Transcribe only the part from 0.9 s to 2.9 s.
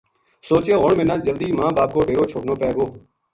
مناں جلدی ماں باپ کو ڈیرو چھوڈنو پے گو